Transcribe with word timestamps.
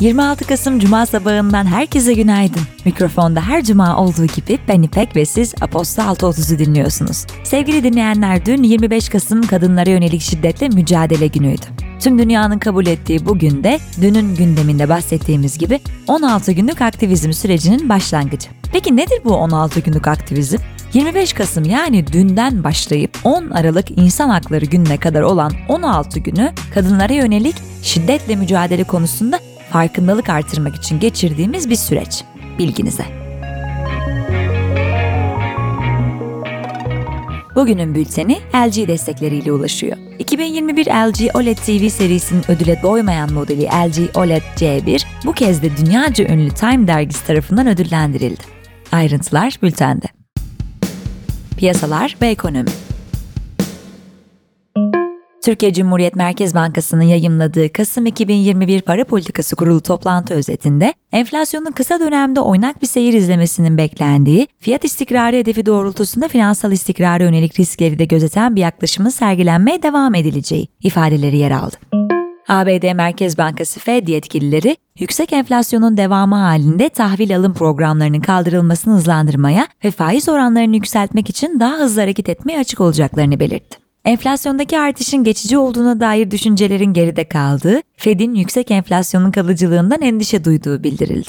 26 0.00 0.44
Kasım 0.46 0.78
Cuma 0.78 1.06
sabahından 1.06 1.66
herkese 1.66 2.14
günaydın. 2.14 2.62
Mikrofonda 2.84 3.40
her 3.40 3.64
cuma 3.64 3.96
olduğu 3.96 4.26
gibi 4.26 4.58
ben 4.68 4.82
İpek 4.82 5.16
ve 5.16 5.26
siz 5.26 5.54
Aposta 5.60 6.02
6.30'u 6.02 6.58
dinliyorsunuz. 6.58 7.26
Sevgili 7.44 7.84
dinleyenler 7.84 8.46
dün 8.46 8.62
25 8.62 9.08
Kasım 9.08 9.42
kadınlara 9.42 9.90
yönelik 9.90 10.20
şiddetle 10.20 10.68
mücadele 10.68 11.26
günüydü. 11.26 11.66
Tüm 12.00 12.18
dünyanın 12.18 12.58
kabul 12.58 12.86
ettiği 12.86 13.26
bu 13.26 13.38
günde 13.38 13.78
dünün 14.00 14.34
gündeminde 14.34 14.88
bahsettiğimiz 14.88 15.58
gibi 15.58 15.80
16 16.08 16.52
günlük 16.52 16.82
aktivizm 16.82 17.32
sürecinin 17.32 17.88
başlangıcı. 17.88 18.48
Peki 18.72 18.96
nedir 18.96 19.20
bu 19.24 19.34
16 19.34 19.80
günlük 19.80 20.08
aktivizm? 20.08 20.58
25 20.94 21.32
Kasım 21.32 21.64
yani 21.64 22.06
dünden 22.06 22.64
başlayıp 22.64 23.18
10 23.24 23.50
Aralık 23.50 23.90
İnsan 23.90 24.28
Hakları 24.28 24.64
Günü'ne 24.64 24.96
kadar 24.96 25.22
olan 25.22 25.52
16 25.68 26.20
günü 26.20 26.52
kadınlara 26.74 27.12
yönelik 27.12 27.56
şiddetle 27.82 28.36
mücadele 28.36 28.84
konusunda 28.84 29.38
farkındalık 29.76 30.28
artırmak 30.28 30.76
için 30.76 31.00
geçirdiğimiz 31.00 31.70
bir 31.70 31.76
süreç. 31.76 32.24
Bilginize. 32.58 33.04
Bugünün 37.54 37.94
bülteni 37.94 38.38
LG 38.54 38.88
destekleriyle 38.88 39.52
ulaşıyor. 39.52 39.96
2021 40.18 40.86
LG 40.86 41.36
OLED 41.36 41.56
TV 41.56 41.88
serisinin 41.88 42.50
ödüle 42.50 42.82
doymayan 42.82 43.32
modeli 43.32 43.64
LG 43.64 44.16
OLED 44.16 44.42
C1 44.56 45.04
bu 45.24 45.32
kez 45.32 45.62
de 45.62 45.76
dünyaca 45.76 46.24
ünlü 46.24 46.50
Time 46.50 46.86
dergisi 46.86 47.26
tarafından 47.26 47.66
ödüllendirildi. 47.66 48.42
Ayrıntılar 48.92 49.58
bültende. 49.62 50.06
Piyasalar 51.58 52.16
ve 52.22 52.26
ekonomi 52.26 52.70
Türkiye 55.46 55.72
Cumhuriyet 55.72 56.16
Merkez 56.16 56.54
Bankası'nın 56.54 57.02
yayımladığı 57.02 57.72
Kasım 57.72 58.06
2021 58.06 58.82
Para 58.82 59.04
Politikası 59.04 59.56
Kurulu 59.56 59.80
toplantı 59.80 60.34
özetinde 60.34 60.94
enflasyonun 61.12 61.72
kısa 61.72 62.00
dönemde 62.00 62.40
oynak 62.40 62.82
bir 62.82 62.86
seyir 62.86 63.12
izlemesinin 63.12 63.78
beklendiği, 63.78 64.48
fiyat 64.58 64.84
istikrarı 64.84 65.36
hedefi 65.36 65.66
doğrultusunda 65.66 66.28
finansal 66.28 66.72
istikrara 66.72 67.24
yönelik 67.24 67.60
riskleri 67.60 67.98
de 67.98 68.04
gözeten 68.04 68.56
bir 68.56 68.60
yaklaşımın 68.60 69.10
sergilenmeye 69.10 69.82
devam 69.82 70.14
edileceği 70.14 70.68
ifadeleri 70.82 71.36
yer 71.36 71.50
aldı. 71.50 71.76
ABD 72.48 72.94
Merkez 72.94 73.38
Bankası 73.38 73.80
Fed 73.80 74.08
yetkilileri 74.08 74.76
yüksek 74.98 75.32
enflasyonun 75.32 75.96
devamı 75.96 76.36
halinde 76.36 76.88
tahvil 76.88 77.36
alım 77.36 77.54
programlarının 77.54 78.20
kaldırılmasını 78.20 78.94
hızlandırmaya 78.94 79.66
ve 79.84 79.90
faiz 79.90 80.28
oranlarını 80.28 80.74
yükseltmek 80.74 81.30
için 81.30 81.60
daha 81.60 81.76
hızlı 81.76 82.00
hareket 82.00 82.28
etmeye 82.28 82.58
açık 82.58 82.80
olacaklarını 82.80 83.40
belirtti. 83.40 83.85
Enflasyondaki 84.06 84.78
artışın 84.78 85.24
geçici 85.24 85.58
olduğuna 85.58 86.00
dair 86.00 86.30
düşüncelerin 86.30 86.92
geride 86.92 87.28
kaldığı, 87.28 87.80
Fed'in 87.96 88.34
yüksek 88.34 88.70
enflasyonun 88.70 89.30
kalıcılığından 89.30 90.02
endişe 90.02 90.44
duyduğu 90.44 90.82
bildirildi. 90.82 91.28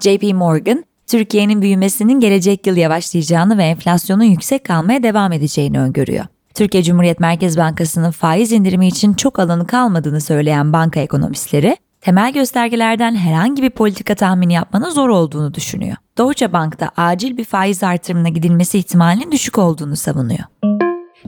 JP 0.00 0.34
Morgan, 0.34 0.84
Türkiye'nin 1.06 1.62
büyümesinin 1.62 2.20
gelecek 2.20 2.66
yıl 2.66 2.76
yavaşlayacağını 2.76 3.58
ve 3.58 3.64
enflasyonun 3.64 4.24
yüksek 4.24 4.64
kalmaya 4.64 5.02
devam 5.02 5.32
edeceğini 5.32 5.80
öngörüyor. 5.80 6.24
Türkiye 6.54 6.82
Cumhuriyet 6.82 7.20
Merkez 7.20 7.58
Bankası'nın 7.58 8.10
faiz 8.10 8.52
indirimi 8.52 8.88
için 8.88 9.14
çok 9.14 9.38
alanı 9.38 9.66
kalmadığını 9.66 10.20
söyleyen 10.20 10.72
banka 10.72 11.00
ekonomistleri, 11.00 11.76
temel 12.00 12.32
göstergelerden 12.32 13.14
herhangi 13.14 13.62
bir 13.62 13.70
politika 13.70 14.14
tahmini 14.14 14.52
yapmanın 14.52 14.90
zor 14.90 15.08
olduğunu 15.08 15.54
düşünüyor. 15.54 15.96
Deutsche 16.18 16.52
Bank'ta 16.52 16.90
acil 16.96 17.36
bir 17.36 17.44
faiz 17.44 17.82
artırımına 17.82 18.28
gidilmesi 18.28 18.78
ihtimalinin 18.78 19.32
düşük 19.32 19.58
olduğunu 19.58 19.96
savunuyor. 19.96 20.44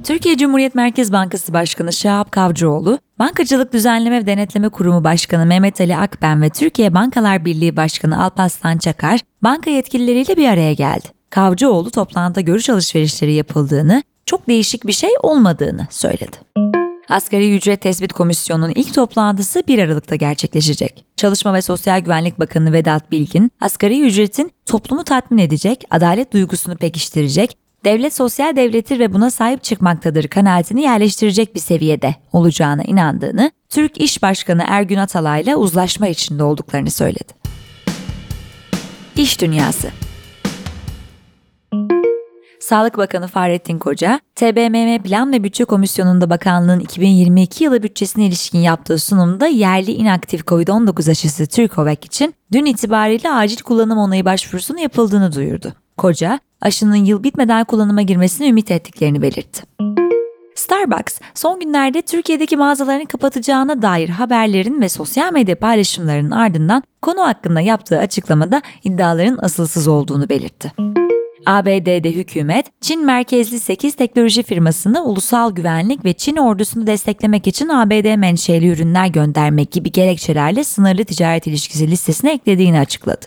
Türkiye 0.05 0.37
Cumhuriyet 0.37 0.75
Merkez 0.75 1.13
Bankası 1.13 1.53
Başkanı 1.53 1.93
Şahap 1.93 2.33
Kavcıoğlu, 2.33 2.99
Bankacılık 3.19 3.73
Düzenleme 3.73 4.21
ve 4.21 4.27
Denetleme 4.27 4.69
Kurumu 4.69 5.05
Başkanı 5.05 5.47
Mehmet 5.47 5.81
Ali 5.81 5.97
Akben 5.97 6.43
ve 6.43 6.51
Türkiye 6.51 6.95
Bankalar 6.95 7.45
Birliği 7.45 7.77
Başkanı 7.77 8.25
Alparslan 8.25 8.79
Çakar, 8.79 9.21
banka 9.43 9.71
yetkilileriyle 9.71 10.37
bir 10.37 10.49
araya 10.49 10.73
geldi. 10.73 11.09
Kavcıoğlu 11.31 11.91
toplantıda 11.91 12.41
görüş 12.41 12.71
alışverişleri 12.71 13.33
yapıldığını, 13.33 14.03
çok 14.27 14.49
değişik 14.49 14.87
bir 14.87 14.93
şey 14.93 15.11
olmadığını 15.23 15.87
söyledi. 15.91 16.37
Asgari 17.09 17.57
Ücret 17.57 17.81
Tespit 17.81 18.13
Komisyonu'nun 18.13 18.73
ilk 18.75 18.95
toplantısı 18.95 19.63
1 19.69 19.79
Aralık'ta 19.79 20.17
gerçekleşecek. 20.17 21.05
Çalışma 21.17 21.55
ve 21.55 21.63
Sosyal 21.63 22.01
Güvenlik 22.01 22.39
Bakanı 22.39 22.73
Vedat 22.73 23.11
Bilgin, 23.11 23.51
asgari 23.61 24.01
ücretin 24.01 24.53
toplumu 24.67 25.05
tatmin 25.05 25.39
edecek, 25.39 25.85
adalet 25.91 26.33
duygusunu 26.33 26.77
pekiştirecek, 26.77 27.57
devlet 27.87 28.15
sosyal 28.15 28.57
devlettir 28.57 28.99
ve 28.99 29.13
buna 29.13 29.31
sahip 29.31 29.63
çıkmaktadır 29.63 30.29
kanaatini 30.29 30.83
yerleştirecek 30.83 31.55
bir 31.55 31.61
seviyede 31.61 32.15
olacağına 32.33 32.83
inandığını, 32.83 33.51
Türk 33.69 34.01
İş 34.01 34.23
Başkanı 34.23 34.65
Ergün 34.67 34.97
Atalay'la 34.97 35.43
ile 35.43 35.57
uzlaşma 35.57 36.09
içinde 36.09 36.43
olduklarını 36.43 36.91
söyledi. 36.91 37.33
İş 39.17 39.41
Dünyası 39.41 39.89
Sağlık 42.61 42.99
Bakanı 42.99 43.29
Fahrettin 43.29 43.79
Koca, 43.79 44.21
TBMM 44.35 45.03
Plan 45.03 45.33
ve 45.33 45.45
Bütçe 45.45 45.65
Komisyonu'nda 45.65 46.31
bakanlığın 46.31 46.81
2022 46.81 47.65
yılı 47.65 47.83
bütçesine 47.83 48.27
ilişkin 48.27 48.59
yaptığı 48.59 48.99
sunumda 48.99 49.47
yerli 49.47 49.93
inaktif 49.93 50.41
COVID-19 50.41 51.11
aşısı 51.11 51.47
Türkovak 51.47 52.05
için 52.05 52.35
dün 52.53 52.65
itibariyle 52.65 53.31
acil 53.31 53.63
kullanım 53.63 53.99
onayı 53.99 54.25
başvurusunun 54.25 54.79
yapıldığını 54.79 55.33
duyurdu. 55.33 55.86
Koca, 55.97 56.41
aşının 56.61 56.97
yıl 56.97 57.23
bitmeden 57.23 57.65
kullanıma 57.65 58.03
girmesini 58.03 58.49
ümit 58.49 58.71
ettiklerini 58.71 59.23
belirtti. 59.23 59.63
Starbucks, 60.55 61.21
son 61.35 61.61
günlerde 61.61 62.03
Türkiye'deki 62.03 62.57
mağazalarını 62.57 63.07
kapatacağına 63.07 63.83
dair 63.83 64.09
haberlerin 64.09 64.81
ve 64.81 64.89
sosyal 64.89 65.33
medya 65.33 65.59
paylaşımlarının 65.59 66.31
ardından 66.31 66.83
konu 67.03 67.21
hakkında 67.21 67.61
yaptığı 67.61 67.99
açıklamada 67.99 68.63
iddiaların 68.85 69.39
asılsız 69.43 69.89
olduğunu 69.89 70.29
belirtti. 70.29 70.73
ABD'de 71.47 72.13
hükümet, 72.13 72.67
Çin 72.81 73.05
merkezli 73.05 73.61
8 73.61 73.95
teknoloji 73.95 74.43
firmasını 74.43 75.05
ulusal 75.05 75.55
güvenlik 75.55 76.05
ve 76.05 76.13
Çin 76.13 76.37
ordusunu 76.37 76.87
desteklemek 76.87 77.47
için 77.47 77.69
ABD 77.69 78.17
menşeli 78.17 78.69
ürünler 78.69 79.07
göndermek 79.07 79.73
gibi 79.73 79.93
gerekçelerle 79.93 80.65
sınırlı 80.65 81.05
ticaret 81.05 81.47
ilişkisi 81.47 81.91
listesine 81.91 82.33
eklediğini 82.33 82.81
açıkladı. 82.81 83.27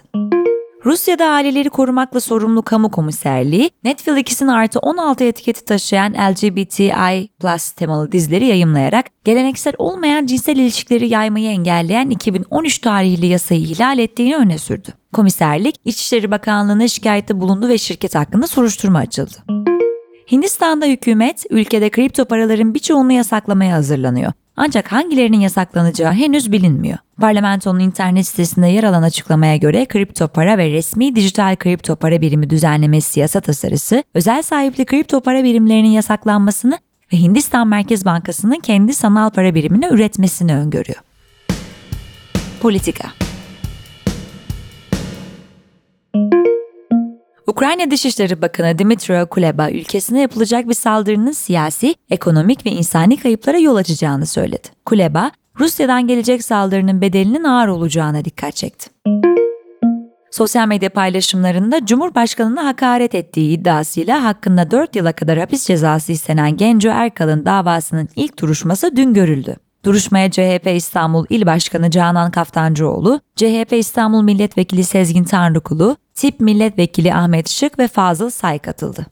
Rusya'da 0.86 1.26
aileleri 1.26 1.70
korumakla 1.70 2.20
sorumlu 2.20 2.62
kamu 2.62 2.92
komiserliği, 2.92 3.70
Netflix'in 3.84 4.48
artı 4.48 4.80
16 4.80 5.24
etiketi 5.24 5.66
taşıyan 5.66 6.14
LGBTI 6.14 7.30
plus 7.40 7.72
temalı 7.72 8.12
dizileri 8.12 8.46
yayımlayarak 8.46 9.06
geleneksel 9.24 9.74
olmayan 9.78 10.26
cinsel 10.26 10.58
ilişkileri 10.58 11.08
yaymayı 11.08 11.50
engelleyen 11.50 12.10
2013 12.10 12.80
tarihli 12.80 13.26
yasayı 13.26 13.62
ihlal 13.62 14.00
ettiğini 14.00 14.36
öne 14.36 14.58
sürdü. 14.58 14.90
Komiserlik, 15.14 15.76
İçişleri 15.86 16.32
Bakanlığı'na 16.32 16.88
şikayette 16.88 17.40
bulundu 17.42 17.68
ve 17.68 17.78
şirket 17.78 18.16
hakkında 18.16 18.48
soruşturma 18.48 19.00
açıldı. 19.00 19.36
Hindistan'da 20.32 20.86
hükümet 20.86 21.46
ülkede 21.50 21.90
kripto 21.90 22.26
paraların 22.26 22.74
birçoğunu 22.74 23.12
yasaklamaya 23.12 23.76
hazırlanıyor. 23.76 24.34
Ancak 24.62 24.92
hangilerinin 24.92 25.40
yasaklanacağı 25.40 26.14
henüz 26.14 26.52
bilinmiyor. 26.52 26.98
Parlamentonun 27.22 27.80
internet 27.80 28.28
sitesinde 28.28 28.68
yer 28.68 28.84
alan 28.84 29.04
açıklamaya 29.04 29.56
göre 29.56 29.86
kripto 29.86 30.28
para 30.28 30.58
ve 30.58 30.72
resmi 30.72 31.16
dijital 31.16 31.56
kripto 31.56 31.96
para 31.96 32.22
birimi 32.22 32.50
düzenlemesi 32.50 33.20
yasa 33.20 33.42
tasarısı, 33.42 34.04
özel 34.14 34.42
sahipli 34.42 34.86
kripto 34.86 35.22
para 35.22 35.44
birimlerinin 35.44 35.90
yasaklanmasını 35.90 36.80
ve 37.14 37.18
Hindistan 37.18 37.68
Merkez 37.68 38.06
Bankası'nın 38.06 38.60
kendi 38.60 38.94
sanal 38.94 39.30
para 39.30 39.56
birimini 39.56 39.86
üretmesini 39.86 40.56
öngörüyor. 40.56 41.00
Politika 42.62 43.08
Ukrayna 47.50 47.92
Dışişleri 47.92 48.42
Bakanı 48.42 48.80
Dmytro 48.80 49.26
Kuleba 49.26 49.72
ülkesine 49.72 50.22
yapılacak 50.22 50.70
bir 50.70 50.74
saldırının 50.74 51.32
siyasi, 51.32 51.96
ekonomik 52.10 52.66
ve 52.66 52.72
insani 52.72 53.18
kayıplara 53.18 53.58
yol 53.58 53.76
açacağını 53.76 54.26
söyledi. 54.26 54.68
Kuleba, 54.86 55.32
Rusya'dan 55.60 56.08
gelecek 56.08 56.44
saldırının 56.44 57.02
bedelinin 57.02 57.44
ağır 57.44 57.68
olacağına 57.68 58.26
dikkat 58.26 58.56
çekti. 58.56 58.90
Sosyal 60.32 60.68
medya 60.68 60.90
paylaşımlarında 60.90 61.86
Cumhurbaşkanı'na 61.86 62.66
hakaret 62.66 63.16
ettiği 63.16 63.58
iddiasıyla 63.58 64.24
hakkında 64.24 64.72
4 64.72 64.96
yıla 64.96 65.14
kadar 65.14 65.40
hapis 65.40 65.68
cezası 65.68 66.12
istenen 66.12 66.58
Genco 66.58 66.90
Erkal'ın 66.90 67.46
davasının 67.46 68.10
ilk 68.16 68.40
duruşması 68.40 68.96
dün 68.96 69.14
görüldü. 69.14 69.56
Duruşmaya 69.86 70.32
CHP 70.32 70.68
İstanbul 70.76 71.26
İl 71.30 71.46
Başkanı 71.46 71.92
Canan 71.92 72.32
Kaftancıoğlu, 72.32 73.22
CHP 73.36 73.74
İstanbul 73.74 74.22
Milletvekili 74.22 74.84
Sezgin 74.84 75.24
Tanrıkulu, 75.24 75.98
Tip 76.20 76.40
Milletvekili 76.40 77.14
Ahmet 77.14 77.50
Şık 77.50 77.80
ve 77.80 77.88
Fazıl 77.88 78.30
Say 78.30 78.60
katıldı. 78.60 79.06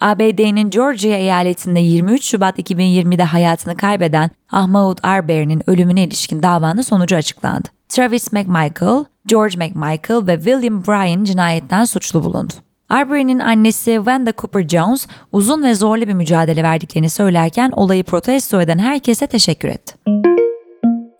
ABD'nin 0.00 0.70
Georgia 0.70 1.16
eyaletinde 1.16 1.80
23 1.80 2.24
Şubat 2.24 2.58
2020'de 2.58 3.22
hayatını 3.22 3.76
kaybeden 3.76 4.30
Ahmaud 4.52 4.98
Arbery'nin 5.02 5.70
ölümüne 5.70 6.04
ilişkin 6.04 6.42
davanın 6.42 6.82
sonucu 6.82 7.16
açıklandı. 7.16 7.68
Travis 7.88 8.32
McMichael, 8.32 9.04
George 9.26 9.56
McMichael 9.56 10.26
ve 10.26 10.36
William 10.36 10.84
Bryan 10.86 11.24
cinayetten 11.24 11.84
suçlu 11.84 12.24
bulundu. 12.24 12.52
Arbery'nin 12.88 13.38
annesi 13.38 13.94
Wanda 13.96 14.32
Cooper 14.38 14.68
Jones 14.68 15.06
uzun 15.32 15.62
ve 15.62 15.74
zorlu 15.74 16.08
bir 16.08 16.14
mücadele 16.14 16.62
verdiklerini 16.62 17.10
söylerken 17.10 17.70
olayı 17.76 18.04
protesto 18.04 18.60
eden 18.60 18.78
herkese 18.78 19.26
teşekkür 19.26 19.68
etti. 19.68 19.94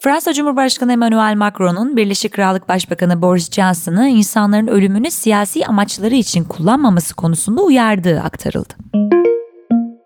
Fransa 0.03 0.33
Cumhurbaşkanı 0.33 0.93
Emmanuel 0.93 1.35
Macron'un 1.37 1.97
Birleşik 1.97 2.33
Krallık 2.33 2.69
Başbakanı 2.69 3.23
Boris 3.23 3.51
Johnson'ı 3.51 4.09
insanların 4.09 4.67
ölümünü 4.67 5.11
siyasi 5.11 5.67
amaçları 5.67 6.15
için 6.15 6.45
kullanmaması 6.45 7.15
konusunda 7.15 7.63
uyardığı 7.63 8.21
aktarıldı. 8.21 8.75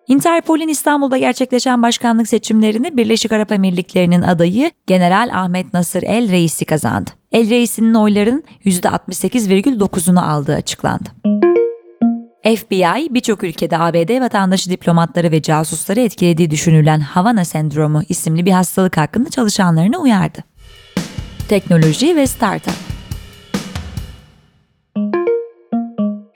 Interpol'ün 0.09 0.69
İstanbul'da 0.69 1.19
gerçekleşen 1.19 1.83
başkanlık 1.83 2.29
seçimlerini 2.29 2.97
Birleşik 2.97 3.33
Arap 3.33 3.53
Emirlikleri'nin 3.53 4.23
adayı 4.23 4.71
General 4.87 5.31
Ahmet 5.33 5.75
Nasır 5.75 6.03
El 6.03 6.31
Reisi 6.31 6.65
kazandı. 6.65 7.11
El 7.33 7.51
Reisi'nin 7.51 7.95
oyların 7.95 8.45
%68,9'unu 8.65 10.21
aldığı 10.21 10.55
açıklandı. 10.55 11.36
FBI 12.55 13.15
birçok 13.15 13.45
ülkede 13.45 13.79
ABD 13.79 14.21
vatandaşı 14.21 14.71
diplomatları 14.71 15.31
ve 15.31 15.43
casusları 15.43 16.01
etkilediği 16.01 16.51
düşünülen 16.51 17.01
Havana 17.01 17.45
sendromu 17.45 18.03
isimli 18.09 18.47
bir 18.47 18.53
hastalık 18.53 18.97
hakkında 18.97 19.31
çalışanlarını 19.31 19.99
uyardı. 19.99 20.39
Teknoloji 21.49 22.17
ve 22.17 22.27
startup 22.27 22.75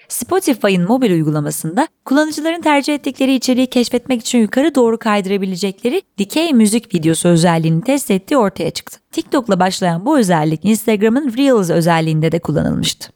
Spotify'ın 0.09 0.85
mobil 0.85 1.11
uygulamasında 1.11 1.89
kullanıcıların 2.05 2.61
tercih 2.61 2.95
ettikleri 2.95 3.35
içeriği 3.35 3.67
keşfetmek 3.67 4.21
için 4.21 4.39
yukarı 4.39 4.75
doğru 4.75 4.99
kaydırabilecekleri 4.99 6.03
dikey 6.19 6.53
müzik 6.53 6.95
videosu 6.95 7.29
özelliğini 7.29 7.85
test 7.85 8.11
ettiği 8.11 8.37
ortaya 8.37 8.71
çıktı. 8.71 8.99
TikTok'la 9.13 9.61
başlayan 9.61 10.07
bu 10.07 10.19
özellik 10.19 10.65
Instagram'ın 10.65 11.37
Reels 11.37 11.71
özelliğinde 11.71 12.33
de 12.33 12.39
kullanılmıştı. 12.39 13.13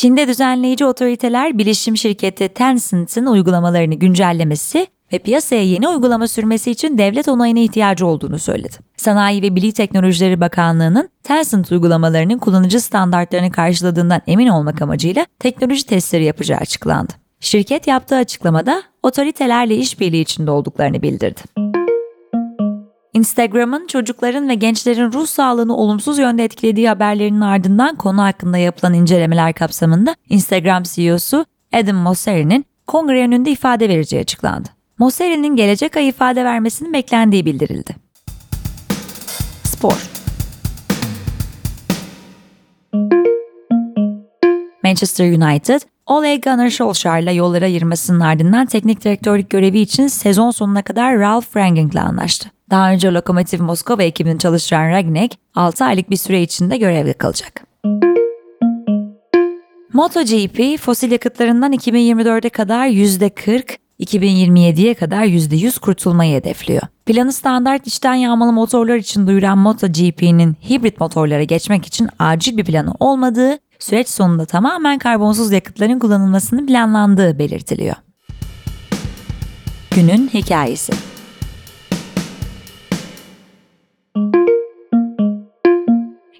Çin'de 0.00 0.28
düzenleyici 0.28 0.84
otoriteler 0.84 1.58
bilişim 1.58 1.96
şirketi 1.96 2.48
Tencent'in 2.48 3.26
uygulamalarını 3.26 3.94
güncellemesi 3.94 4.86
ve 5.12 5.18
piyasaya 5.18 5.62
yeni 5.62 5.88
uygulama 5.88 6.28
sürmesi 6.28 6.70
için 6.70 6.98
devlet 6.98 7.28
onayına 7.28 7.58
ihtiyacı 7.58 8.06
olduğunu 8.06 8.38
söyledi. 8.38 8.76
Sanayi 8.96 9.42
ve 9.42 9.56
Bilim 9.56 9.70
Teknolojileri 9.70 10.40
Bakanlığı'nın 10.40 11.08
Tencent 11.22 11.72
uygulamalarının 11.72 12.38
kullanıcı 12.38 12.80
standartlarını 12.80 13.50
karşıladığından 13.50 14.20
emin 14.26 14.48
olmak 14.48 14.82
amacıyla 14.82 15.26
teknoloji 15.38 15.86
testleri 15.86 16.24
yapacağı 16.24 16.58
açıklandı. 16.58 17.12
Şirket 17.40 17.86
yaptığı 17.86 18.16
açıklamada 18.16 18.82
otoritelerle 19.02 19.76
işbirliği 19.76 20.22
içinde 20.22 20.50
olduklarını 20.50 21.02
bildirdi. 21.02 21.40
Instagram'ın 23.14 23.86
çocukların 23.86 24.48
ve 24.48 24.54
gençlerin 24.54 25.12
ruh 25.12 25.26
sağlığını 25.26 25.76
olumsuz 25.76 26.18
yönde 26.18 26.44
etkilediği 26.44 26.88
haberlerinin 26.88 27.40
ardından 27.40 27.96
konu 27.96 28.22
hakkında 28.22 28.58
yapılan 28.58 28.94
incelemeler 28.94 29.52
kapsamında 29.52 30.16
Instagram 30.28 30.82
CEO'su 30.82 31.46
Adam 31.72 31.96
Mosseri'nin 31.96 32.66
kongre 32.86 33.24
önünde 33.24 33.50
ifade 33.50 33.88
vereceği 33.88 34.22
açıklandı. 34.22 34.68
Mosseri'nin 34.98 35.56
gelecek 35.56 35.96
ay 35.96 36.08
ifade 36.08 36.44
vermesinin 36.44 36.92
beklendiği 36.92 37.46
bildirildi. 37.46 37.96
Spor 39.64 40.10
Manchester 44.84 45.32
United, 45.32 45.80
Ole 46.10 46.36
Gunnar 46.36 46.70
Solskjaer'la 46.70 47.30
yollara 47.30 47.64
ayırmasının 47.64 48.20
ardından 48.20 48.66
teknik 48.66 49.04
direktörlük 49.04 49.50
görevi 49.50 49.78
için 49.78 50.06
sezon 50.06 50.50
sonuna 50.50 50.82
kadar 50.82 51.18
Ralf 51.18 51.56
Rangnick'le 51.56 51.96
anlaştı. 51.96 52.50
Daha 52.70 52.92
önce 52.92 53.12
Lokomotiv 53.12 53.62
Moskova 53.62 54.02
ekibini 54.02 54.38
çalıştıran 54.38 54.90
Ragnek 54.90 55.38
6 55.54 55.84
aylık 55.84 56.10
bir 56.10 56.16
süre 56.16 56.42
içinde 56.42 56.76
görevde 56.76 57.12
kalacak. 57.12 57.64
MotoGP 59.92 60.78
fosil 60.80 61.12
yakıtlarından 61.12 61.72
2024'e 61.72 62.50
kadar 62.50 62.86
%40, 62.86 63.76
2027'ye 64.00 64.94
kadar 64.94 65.24
%100 65.24 65.80
kurtulmayı 65.80 66.36
hedefliyor. 66.36 66.82
Planı 67.06 67.32
standart 67.32 67.86
içten 67.86 68.14
yağmalı 68.14 68.52
motorlar 68.52 68.96
için 68.96 69.26
duyuran 69.26 69.58
MotoGP'nin 69.58 70.56
hibrit 70.68 71.00
motorlara 71.00 71.42
geçmek 71.42 71.86
için 71.86 72.08
acil 72.18 72.56
bir 72.56 72.64
planı 72.64 72.94
olmadığı, 73.00 73.58
süreç 73.78 74.08
sonunda 74.08 74.44
tamamen 74.44 74.98
karbonsuz 74.98 75.52
yakıtların 75.52 75.98
kullanılmasını 75.98 76.66
planlandığı 76.66 77.38
belirtiliyor. 77.38 77.96
Günün 79.90 80.28
hikayesi 80.28 80.92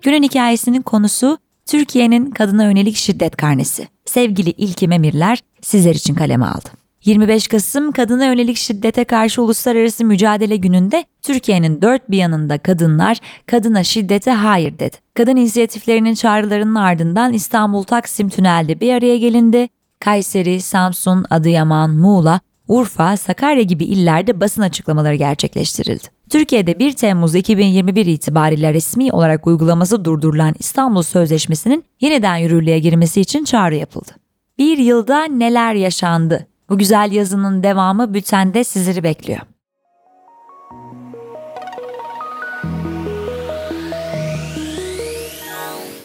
Günün 0.03 0.23
hikayesinin 0.23 0.83
konusu 0.83 1.39
Türkiye'nin 1.67 2.31
kadına 2.31 2.65
yönelik 2.65 2.97
şiddet 2.97 3.37
karnesi. 3.37 3.89
Sevgili 4.05 4.51
İlkim 4.51 4.93
Emirler 4.93 5.39
sizler 5.61 5.95
için 5.95 6.15
kaleme 6.15 6.47
aldı. 6.47 6.80
25 7.05 7.49
Kasım 7.49 7.93
Kadına 7.93 8.25
Yönelik 8.25 8.57
Şiddete 8.57 9.05
Karşı 9.05 9.43
Uluslararası 9.43 10.05
Mücadele 10.05 10.57
Günü'nde 10.57 11.05
Türkiye'nin 11.23 11.83
dört 11.83 12.11
bir 12.11 12.19
yanında 12.19 12.59
kadınlar 12.59 13.19
kadına 13.47 13.85
şiddete 13.85 14.31
hayır 14.31 14.79
dedi. 14.79 14.97
Kadın 15.15 15.37
inisiyatiflerinin 15.37 16.15
çağrılarının 16.15 16.75
ardından 16.75 17.33
İstanbul 17.33 17.83
Taksim 17.83 18.29
Tünel'de 18.29 18.81
bir 18.81 18.95
araya 18.95 19.19
gelindi. 19.19 19.69
Kayseri, 20.01 20.61
Samsun, 20.61 21.25
Adıyaman, 21.31 21.91
Muğla, 21.91 22.41
Urfa, 22.69 23.17
Sakarya 23.17 23.63
gibi 23.63 23.85
illerde 23.85 24.41
basın 24.41 24.63
açıklamaları 24.63 25.15
gerçekleştirildi. 25.15 26.05
Türkiye'de 26.31 26.79
1 26.79 26.93
Temmuz 26.93 27.35
2021 27.35 28.07
itibariyle 28.07 28.75
resmi 28.75 29.13
olarak 29.13 29.47
uygulaması 29.47 30.05
durdurulan 30.05 30.55
İstanbul 30.59 31.03
Sözleşmesi'nin 31.03 31.85
yeniden 32.01 32.37
yürürlüğe 32.37 32.79
girmesi 32.79 33.21
için 33.21 33.45
çağrı 33.45 33.75
yapıldı. 33.75 34.11
Bir 34.59 34.79
yılda 34.79 35.25
neler 35.25 35.75
yaşandı? 35.75 36.50
Bu 36.71 36.79
güzel 36.79 37.13
yazının 37.13 37.63
devamı 37.63 38.15
bültende 38.15 38.65
sizleri 38.65 39.03
bekliyor. 39.03 39.41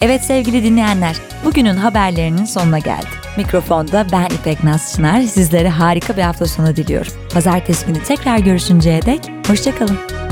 Evet 0.02 0.24
sevgili 0.24 0.64
dinleyenler, 0.64 1.16
bugünün 1.46 1.76
haberlerinin 1.76 2.46
sonuna 2.46 2.80
geldik. 2.80 3.08
Mikrofonda 3.38 4.08
ben 4.12 4.26
İpek 4.26 4.64
Naz 4.64 4.94
Çınar, 4.96 5.22
sizlere 5.22 5.70
harika 5.70 6.18
bir 6.18 6.22
hafta 6.22 6.46
sonu 6.46 6.76
diliyorum. 6.76 7.14
Pazartesi 7.34 7.86
günü 7.86 8.04
tekrar 8.04 8.38
görüşünceye 8.40 9.02
dek, 9.02 9.32
hoşçakalın. 9.48 10.25